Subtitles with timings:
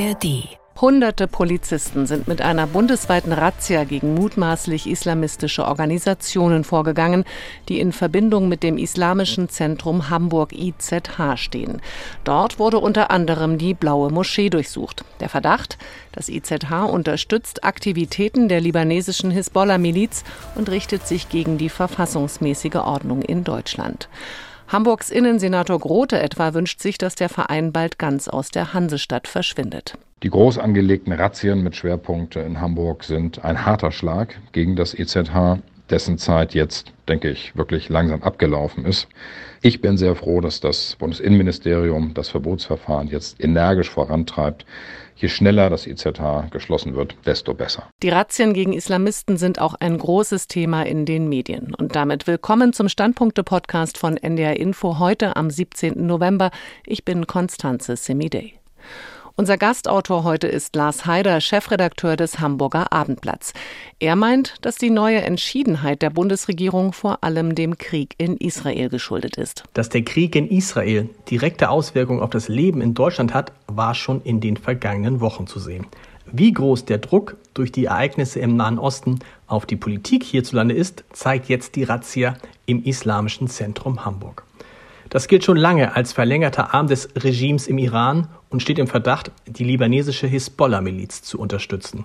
[0.00, 0.48] ARD
[0.80, 7.26] Hunderte Polizisten sind mit einer bundesweiten Razzia gegen mutmaßlich islamistische Organisationen vorgegangen,
[7.68, 11.82] die in Verbindung mit dem Islamischen Zentrum Hamburg IZH stehen.
[12.24, 15.04] Dort wurde unter anderem die Blaue Moschee durchsucht.
[15.20, 15.76] Der Verdacht,
[16.12, 20.24] das IZH unterstützt Aktivitäten der libanesischen Hisbollah-Miliz
[20.54, 24.08] und richtet sich gegen die verfassungsmäßige Ordnung in Deutschland.
[24.70, 29.98] Hamburgs Innensenator Grote etwa wünscht sich, dass der Verein bald ganz aus der Hansestadt verschwindet.
[30.22, 35.58] Die groß angelegten Razzien mit Schwerpunkt in Hamburg sind ein harter Schlag gegen das EZH,
[35.90, 39.08] dessen Zeit jetzt, denke ich, wirklich langsam abgelaufen ist.
[39.62, 44.64] Ich bin sehr froh, dass das Bundesinnenministerium das Verbotsverfahren jetzt energisch vorantreibt.
[45.16, 47.90] Je schneller das EZH geschlossen wird, desto besser.
[48.02, 51.74] Die Razzien gegen Islamisten sind auch ein großes Thema in den Medien.
[51.74, 56.06] Und damit willkommen zum Standpunkte-Podcast von NDR Info heute am 17.
[56.06, 56.50] November.
[56.86, 58.54] Ich bin Konstanze Semidey.
[59.36, 63.52] Unser Gastautor heute ist Lars Haider, Chefredakteur des Hamburger Abendblatts.
[63.98, 69.36] Er meint, dass die neue Entschiedenheit der Bundesregierung vor allem dem Krieg in Israel geschuldet
[69.38, 69.64] ist.
[69.72, 74.20] Dass der Krieg in Israel direkte Auswirkungen auf das Leben in Deutschland hat, war schon
[74.22, 75.86] in den vergangenen Wochen zu sehen.
[76.32, 81.04] Wie groß der Druck durch die Ereignisse im Nahen Osten auf die Politik hierzulande ist,
[81.12, 84.44] zeigt jetzt die Razzia im Islamischen Zentrum Hamburg.
[85.10, 89.32] Das gilt schon lange als verlängerter Arm des Regimes im Iran und steht im Verdacht,
[89.44, 92.04] die libanesische Hisbollah-Miliz zu unterstützen.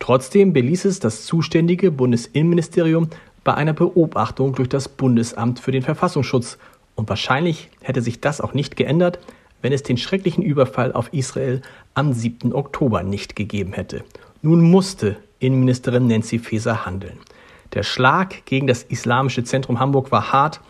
[0.00, 3.08] Trotzdem beließ es das zuständige Bundesinnenministerium
[3.44, 6.58] bei einer Beobachtung durch das Bundesamt für den Verfassungsschutz.
[6.96, 9.20] Und wahrscheinlich hätte sich das auch nicht geändert,
[9.62, 11.62] wenn es den schrecklichen Überfall auf Israel
[11.94, 12.52] am 7.
[12.52, 14.02] Oktober nicht gegeben hätte.
[14.42, 17.18] Nun musste Innenministerin Nancy Faeser handeln.
[17.74, 20.60] Der Schlag gegen das Islamische Zentrum Hamburg war hart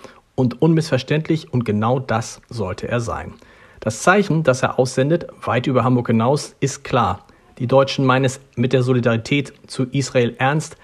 [0.41, 3.35] und unmissverständlich und genau das sollte er sein.
[3.79, 7.27] Das Zeichen, das er aussendet, weit über Hamburg hinaus, ist klar.
[7.59, 10.77] Die Deutschen meinen es mit der Solidarität zu Israel ernst.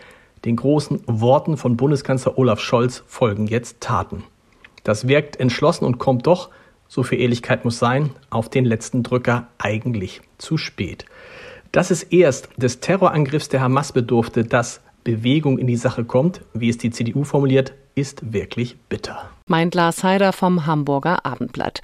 [0.45, 4.25] Den großen Worten von Bundeskanzler Olaf Scholz folgen jetzt Taten.
[4.85, 6.51] Das wirkt entschlossen und kommt doch,
[6.87, 11.07] so viel Ehrlichkeit muss sein, auf den letzten Drücker eigentlich zu spät.
[11.73, 16.69] Dass es erst des Terrorangriffs der Hamas bedurfte, dass Bewegung in die Sache kommt, wie
[16.69, 19.31] es die CDU formuliert, ist wirklich bitter.
[19.47, 21.81] Meint Lars Heider vom Hamburger Abendblatt.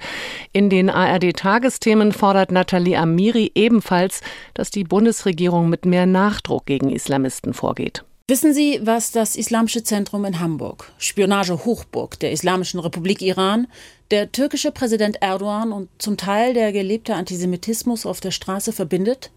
[0.53, 4.21] In den ARD-Tagesthemen fordert Nathalie Amiri ebenfalls,
[4.53, 8.05] dass die Bundesregierung mit mehr Nachdruck gegen Islamisten vorgeht.
[8.27, 13.67] Wissen Sie, was das Islamische Zentrum in Hamburg, Spionage-Hochburg der Islamischen Republik Iran,
[14.11, 19.31] der türkische Präsident Erdogan und zum Teil der gelebte Antisemitismus auf der Straße verbindet?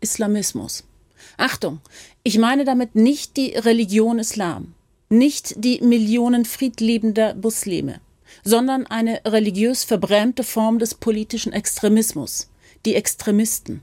[0.00, 0.84] Islamismus.
[1.36, 1.80] Achtung,
[2.24, 4.74] ich meine damit nicht die Religion Islam,
[5.12, 8.00] nicht die Millionen friedliebender Muslime,
[8.42, 12.48] sondern eine religiös verbrämte Form des politischen Extremismus,
[12.86, 13.82] die Extremisten.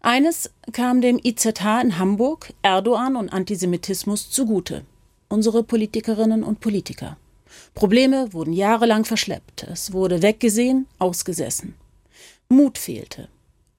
[0.00, 4.82] Eines kam dem IZH in Hamburg, Erdogan und Antisemitismus zugute.
[5.28, 7.16] Unsere Politikerinnen und Politiker.
[7.74, 9.64] Probleme wurden jahrelang verschleppt.
[9.64, 11.74] Es wurde weggesehen, ausgesessen.
[12.48, 13.28] Mut fehlte.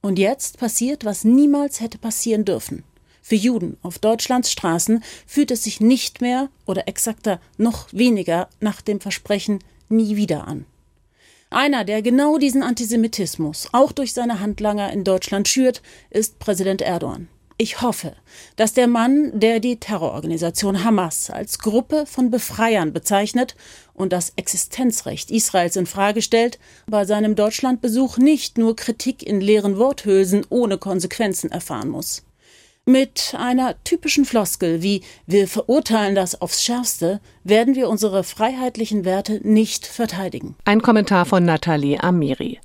[0.02, 2.84] Und jetzt passiert, was niemals hätte passieren dürfen.
[3.28, 8.80] Für Juden auf Deutschlands Straßen fühlt es sich nicht mehr oder exakter noch weniger nach
[8.80, 10.66] dem Versprechen nie wieder an.
[11.50, 17.28] Einer, der genau diesen Antisemitismus auch durch seine Handlanger in Deutschland schürt, ist Präsident Erdogan.
[17.58, 18.14] Ich hoffe,
[18.56, 23.58] dass der Mann, der die Terrororganisation Hamas als Gruppe von Befreiern bezeichnet
[23.94, 29.78] und das Existenzrecht Israels in Frage stellt, bei seinem Deutschlandbesuch nicht nur Kritik in leeren
[29.78, 32.24] Worthülsen ohne Konsequenzen erfahren muss
[32.88, 39.42] mit einer typischen Floskel wie wir verurteilen das aufs schärfste, werden wir unsere freiheitlichen Werte
[39.44, 40.56] nicht verteidigen.
[40.66, 42.60] Ein Kommentar von Nathalie Amiri.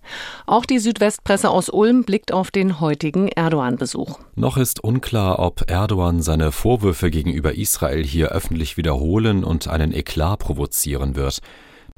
[0.47, 4.19] Auch die Südwestpresse aus Ulm blickt auf den heutigen Erdogan-Besuch.
[4.35, 10.39] Noch ist unklar, ob Erdogan seine Vorwürfe gegenüber Israel hier öffentlich wiederholen und einen Eklat
[10.39, 11.41] provozieren wird.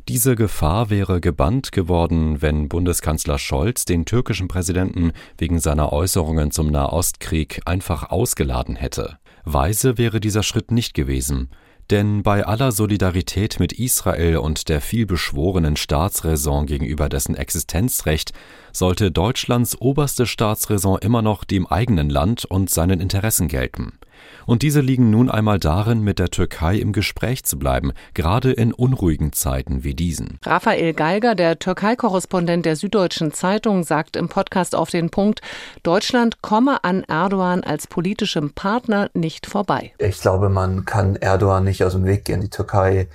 [0.08, 6.70] Diese Gefahr wäre gebannt geworden, wenn Bundeskanzler Scholz den türkischen Präsidenten wegen seiner Äußerungen zum
[6.70, 9.18] Nahostkrieg einfach ausgeladen hätte.
[9.44, 11.48] Weise wäre dieser Schritt nicht gewesen,
[11.88, 18.32] denn bei aller Solidarität mit Israel und der vielbeschworenen Staatsräson gegenüber dessen Existenzrecht
[18.72, 23.98] sollte Deutschlands oberste Staatsräson immer noch dem eigenen Land und seinen Interessen gelten.
[24.46, 28.72] Und diese liegen nun einmal darin, mit der Türkei im Gespräch zu bleiben, gerade in
[28.72, 30.38] unruhigen Zeiten wie diesen.
[30.44, 35.40] Raphael Geiger, der Türkei-Korrespondent der Süddeutschen Zeitung, sagt im Podcast auf den Punkt,
[35.82, 39.92] Deutschland komme an Erdogan als politischem Partner nicht vorbei.
[39.98, 42.40] Ich glaube, man kann Erdogan nicht aus dem Weg gehen.
[42.40, 43.08] Die Türkei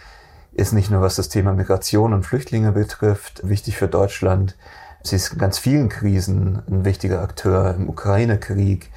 [0.53, 4.55] ist nicht nur was das Thema Migration und Flüchtlinge betrifft, wichtig für Deutschland.
[5.03, 8.89] Sie ist in ganz vielen Krisen ein wichtiger Akteur im Ukraine-Krieg,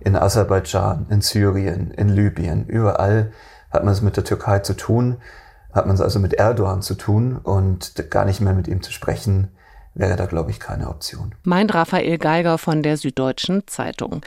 [0.00, 2.66] in Aserbaidschan, in Syrien, in Libyen.
[2.66, 3.32] Überall
[3.70, 5.16] hat man es mit der Türkei zu tun,
[5.72, 8.92] hat man es also mit Erdogan zu tun und gar nicht mehr mit ihm zu
[8.92, 9.48] sprechen,
[9.96, 11.34] wäre da, glaube ich, keine Option.
[11.42, 14.20] Meint Raphael Geiger von der Süddeutschen Zeitung.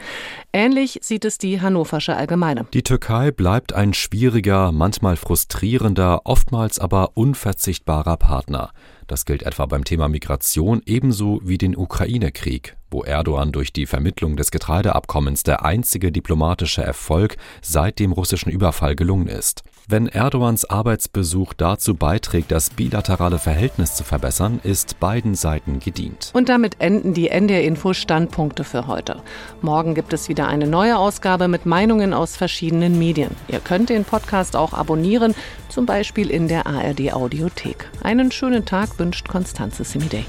[0.52, 2.66] Ähnlich sieht es die Hannoversche Allgemeine.
[2.72, 8.72] Die Türkei bleibt ein schwieriger, manchmal frustrierender, oftmals aber unverzichtbarer Partner.
[9.10, 14.36] Das gilt etwa beim Thema Migration ebenso wie den Ukraine-Krieg, wo Erdogan durch die Vermittlung
[14.36, 19.64] des Getreideabkommens der einzige diplomatische Erfolg seit dem russischen Überfall gelungen ist.
[19.88, 26.30] Wenn Erdogans Arbeitsbesuch dazu beiträgt, das bilaterale Verhältnis zu verbessern, ist beiden Seiten gedient.
[26.32, 29.20] Und damit enden die NDR Info Standpunkte für heute.
[29.62, 33.34] Morgen gibt es wieder eine neue Ausgabe mit Meinungen aus verschiedenen Medien.
[33.48, 35.34] Ihr könnt den Podcast auch abonnieren,
[35.68, 37.90] zum Beispiel in der ARD Audiothek.
[38.02, 40.26] Einen schönen Tag wünscht Konstanze Semidey.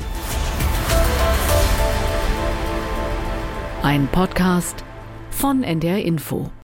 [3.83, 4.85] Ein Podcast
[5.29, 6.51] von NDR Info.